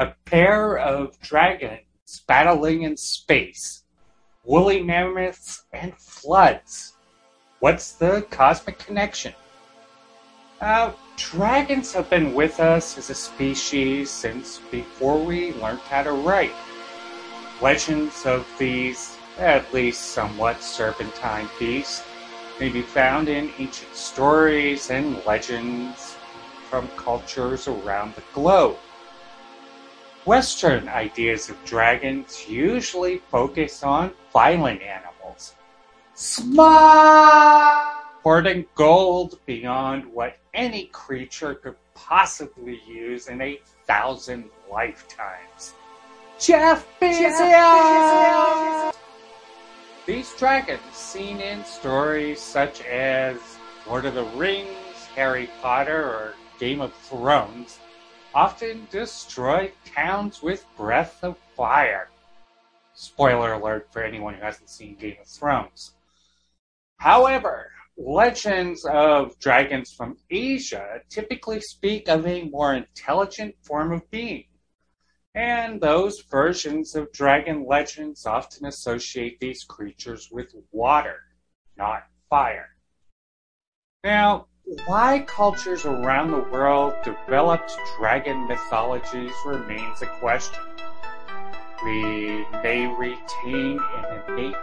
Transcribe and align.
A 0.00 0.14
pair 0.26 0.78
of 0.78 1.18
dragons 1.18 2.22
battling 2.28 2.82
in 2.82 2.96
space, 2.96 3.82
woolly 4.44 4.80
mammoths, 4.80 5.64
and 5.72 5.92
floods. 5.98 6.92
What's 7.58 7.92
the 7.92 8.24
cosmic 8.30 8.78
connection? 8.78 9.34
Uh, 10.60 10.92
dragons 11.16 11.92
have 11.94 12.08
been 12.08 12.32
with 12.32 12.60
us 12.60 12.96
as 12.96 13.10
a 13.10 13.14
species 13.14 14.08
since 14.08 14.60
before 14.70 15.18
we 15.18 15.52
learned 15.54 15.80
how 15.80 16.04
to 16.04 16.12
write. 16.12 16.54
Legends 17.60 18.24
of 18.24 18.46
these, 18.56 19.16
at 19.36 19.74
least 19.74 20.12
somewhat 20.12 20.62
serpentine 20.62 21.48
beasts, 21.58 22.04
may 22.60 22.68
be 22.68 22.82
found 22.82 23.28
in 23.28 23.50
ancient 23.58 23.96
stories 23.96 24.90
and 24.90 25.24
legends 25.26 26.14
from 26.70 26.86
cultures 26.96 27.66
around 27.66 28.14
the 28.14 28.22
globe. 28.32 28.76
Western 30.24 30.88
ideas 30.88 31.48
of 31.48 31.56
dragons 31.64 32.46
usually 32.48 33.18
focus 33.30 33.82
on 33.82 34.12
violent 34.32 34.82
animals, 34.82 35.54
smart, 36.14 38.04
hoarding 38.22 38.66
gold 38.74 39.38
beyond 39.46 40.04
what 40.06 40.36
any 40.52 40.86
creature 40.86 41.54
could 41.54 41.76
possibly 41.94 42.80
use 42.86 43.28
in 43.28 43.40
a 43.40 43.60
thousand 43.86 44.44
lifetimes. 44.70 45.74
Jeff 46.38 46.86
Bezos! 47.00 48.94
These 50.04 50.32
dragons, 50.34 50.80
seen 50.92 51.40
in 51.40 51.64
stories 51.64 52.40
such 52.40 52.82
as 52.82 53.36
Lord 53.86 54.04
of 54.04 54.14
the 54.14 54.24
Rings, 54.36 55.06
Harry 55.14 55.48
Potter, 55.62 56.02
or 56.02 56.34
Game 56.58 56.80
of 56.80 56.92
Thrones, 56.94 57.78
often 58.34 58.86
destroy 58.90 59.72
towns 59.84 60.42
with 60.42 60.64
breath 60.76 61.22
of 61.22 61.36
fire. 61.56 62.08
Spoiler 62.94 63.54
alert 63.54 63.88
for 63.92 64.02
anyone 64.02 64.34
who 64.34 64.42
hasn't 64.42 64.70
seen 64.70 64.96
Game 64.96 65.16
of 65.20 65.26
Thrones. 65.26 65.94
However, 66.98 67.70
legends 67.96 68.84
of 68.84 69.38
dragons 69.38 69.92
from 69.92 70.16
Asia 70.30 71.00
typically 71.08 71.60
speak 71.60 72.08
of 72.08 72.26
a 72.26 72.44
more 72.44 72.74
intelligent 72.74 73.54
form 73.62 73.92
of 73.92 74.10
being 74.10 74.44
and 75.38 75.80
those 75.80 76.22
versions 76.22 76.96
of 76.96 77.12
dragon 77.12 77.64
legends 77.64 78.26
often 78.26 78.66
associate 78.66 79.38
these 79.38 79.62
creatures 79.62 80.30
with 80.32 80.52
water, 80.72 81.20
not 81.76 82.08
fire. 82.28 82.70
Now, 84.02 84.47
why 84.86 85.20
cultures 85.20 85.86
around 85.86 86.30
the 86.30 86.40
world 86.50 86.94
developed 87.02 87.72
dragon 87.98 88.46
mythologies 88.46 89.32
remains 89.46 90.02
a 90.02 90.06
question. 90.06 90.62
We 91.82 92.44
may 92.62 92.86
retain 92.86 93.80
an 93.96 94.22
innate 94.28 94.56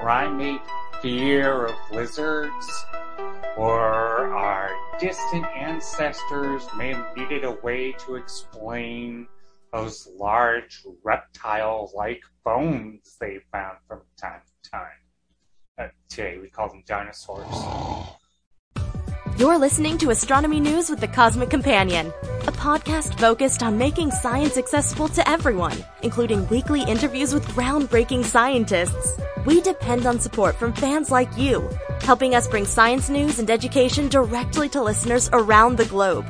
primate 0.00 0.60
fear 1.02 1.66
of 1.66 1.74
lizards, 1.90 2.84
or 3.56 4.32
our 4.32 4.70
distant 5.00 5.44
ancestors 5.46 6.64
may 6.76 6.92
have 6.92 7.16
needed 7.16 7.44
a 7.44 7.52
way 7.62 7.92
to 8.06 8.14
explain 8.14 9.26
those 9.72 10.08
large 10.16 10.84
reptile-like 11.02 12.22
bones 12.44 13.16
they 13.20 13.40
found 13.50 13.78
from 13.88 14.02
time 14.16 14.40
to 14.46 14.70
time. 14.70 14.88
Uh, 15.78 15.88
today 16.08 16.38
we 16.38 16.48
call 16.48 16.68
them 16.68 16.84
dinosaurs. 16.86 18.07
You're 19.38 19.56
listening 19.56 19.98
to 19.98 20.10
Astronomy 20.10 20.58
News 20.58 20.90
with 20.90 20.98
the 20.98 21.06
Cosmic 21.06 21.48
Companion, 21.48 22.08
a 22.48 22.50
podcast 22.50 23.16
focused 23.20 23.62
on 23.62 23.78
making 23.78 24.10
science 24.10 24.56
accessible 24.56 25.06
to 25.10 25.30
everyone, 25.30 25.76
including 26.02 26.48
weekly 26.48 26.82
interviews 26.82 27.32
with 27.32 27.46
groundbreaking 27.46 28.24
scientists. 28.24 29.16
We 29.46 29.60
depend 29.60 30.06
on 30.06 30.18
support 30.18 30.56
from 30.56 30.72
fans 30.72 31.12
like 31.12 31.38
you, 31.38 31.70
helping 32.00 32.34
us 32.34 32.48
bring 32.48 32.66
science 32.66 33.08
news 33.08 33.38
and 33.38 33.48
education 33.48 34.08
directly 34.08 34.68
to 34.70 34.82
listeners 34.82 35.30
around 35.32 35.76
the 35.76 35.84
globe. 35.84 36.26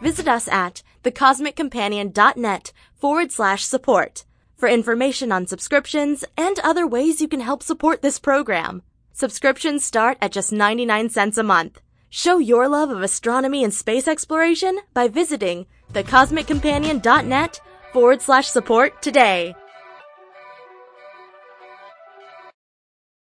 Visit 0.00 0.26
us 0.26 0.48
at 0.48 0.82
thecosmiccompanion.net 1.04 2.72
forward 2.94 3.30
slash 3.30 3.64
support 3.64 4.24
for 4.56 4.70
information 4.70 5.32
on 5.32 5.46
subscriptions 5.46 6.24
and 6.38 6.58
other 6.60 6.86
ways 6.86 7.20
you 7.20 7.28
can 7.28 7.40
help 7.40 7.62
support 7.62 8.00
this 8.00 8.18
program. 8.18 8.80
Subscriptions 9.12 9.84
start 9.84 10.16
at 10.22 10.32
just 10.32 10.50
99 10.50 11.10
cents 11.10 11.36
a 11.36 11.42
month. 11.42 11.82
Show 12.10 12.38
your 12.38 12.68
love 12.68 12.90
of 12.90 13.02
astronomy 13.02 13.62
and 13.62 13.72
space 13.72 14.08
exploration 14.08 14.78
by 14.94 15.08
visiting 15.08 15.66
thecosmiccompanion.net 15.92 17.60
forward 17.92 18.22
slash 18.22 18.48
support 18.48 19.02
today. 19.02 19.54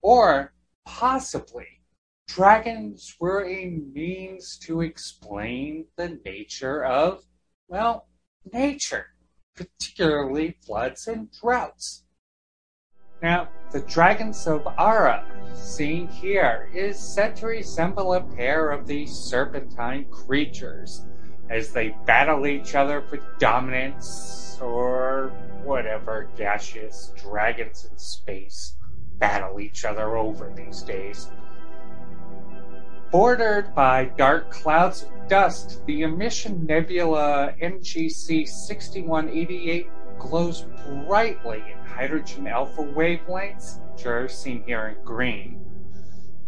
Or 0.01 0.53
possibly 0.85 1.67
dragons 2.27 3.15
were 3.19 3.45
a 3.45 3.69
means 3.93 4.57
to 4.63 4.81
explain 4.81 5.85
the 5.95 6.19
nature 6.25 6.83
of, 6.83 7.23
well, 7.67 8.07
nature, 8.51 9.07
particularly 9.55 10.57
floods 10.65 11.05
and 11.05 11.29
droughts. 11.39 12.03
Now, 13.21 13.49
the 13.71 13.81
dragons 13.81 14.47
of 14.47 14.67
Ara, 14.79 15.23
seen 15.53 16.07
here, 16.07 16.69
is 16.73 16.97
said 16.97 17.35
to 17.37 17.47
resemble 17.47 18.13
a 18.15 18.21
pair 18.21 18.71
of 18.71 18.87
these 18.87 19.11
serpentine 19.11 20.05
creatures 20.05 21.05
as 21.49 21.71
they 21.71 21.95
battle 22.05 22.47
each 22.47 22.73
other 22.73 23.01
for 23.01 23.19
dominance 23.37 24.57
or 24.59 25.31
whatever 25.63 26.29
gaseous 26.35 27.13
dragons 27.15 27.87
in 27.89 27.97
space 27.97 28.75
battle 29.19 29.59
each 29.59 29.85
other 29.85 30.17
over 30.17 30.51
these 30.55 30.81
days. 30.81 31.29
Bordered 33.11 33.75
by 33.75 34.05
dark 34.05 34.49
clouds 34.49 35.03
of 35.03 35.27
dust, 35.27 35.85
the 35.85 36.01
emission 36.01 36.65
nebula 36.65 37.53
NGC 37.61 38.47
6188 38.47 39.87
glows 40.21 40.65
brightly 41.07 41.63
in 41.71 41.77
hydrogen 41.79 42.47
alpha 42.47 42.81
wavelengths, 42.81 43.79
which 43.91 44.05
are 44.05 44.29
seen 44.29 44.63
here 44.65 44.95
in 44.95 45.03
green. 45.03 45.65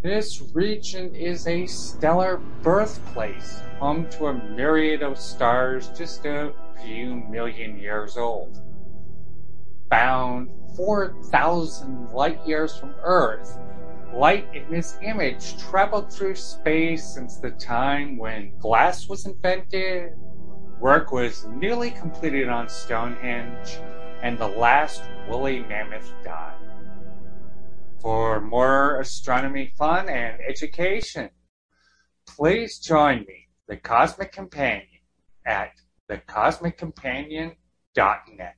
This 0.04 0.42
region 0.54 1.16
is 1.16 1.48
a 1.48 1.66
stellar 1.66 2.38
birthplace, 2.62 3.62
home 3.80 4.10
to 4.12 4.28
a 4.28 4.34
myriad 4.34 5.02
of 5.02 5.18
stars 5.18 5.90
just 5.90 6.26
a 6.26 6.54
few 6.84 7.16
million 7.16 7.78
years 7.80 8.16
old. 8.16 8.62
Found 9.90 10.50
4,000 10.76 12.12
light 12.12 12.46
years 12.46 12.78
from 12.78 12.94
Earth, 13.02 13.58
light 14.14 14.48
in 14.54 14.70
this 14.70 14.98
image 15.02 15.58
traveled 15.58 16.14
through 16.14 16.36
space 16.36 17.06
since 17.06 17.38
the 17.38 17.52
time 17.52 18.18
when 18.18 18.56
glass 18.60 19.10
was 19.10 19.26
invented, 19.26 20.14
work 20.84 21.12
was 21.14 21.46
nearly 21.46 21.92
completed 21.92 22.50
on 22.50 22.68
Stonehenge, 22.68 23.78
and 24.22 24.38
the 24.38 24.50
last 24.50 25.02
woolly 25.30 25.62
mammoth 25.62 26.12
died. 26.26 26.58
For 28.02 28.42
more 28.42 29.00
astronomy 29.00 29.72
fun 29.78 30.10
and 30.10 30.42
education, 30.42 31.30
please 32.28 32.80
join 32.80 33.20
me, 33.20 33.48
the 33.70 33.78
Cosmic 33.78 34.34
Companion, 34.34 35.00
at 35.46 35.72
thecosmiccompanion.net. 36.10 38.56